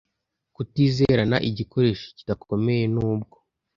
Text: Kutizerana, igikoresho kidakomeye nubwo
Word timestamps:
Kutizerana, 0.55 1.37
igikoresho 1.49 2.05
kidakomeye 2.17 2.83
nubwo 2.93 3.37